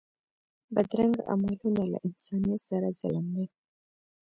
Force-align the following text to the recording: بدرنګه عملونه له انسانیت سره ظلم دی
بدرنګه 0.73 1.21
عملونه 1.31 1.83
له 1.91 1.97
انسانیت 2.07 2.61
سره 2.69 2.87
ظلم 2.99 3.25
دی 3.35 3.45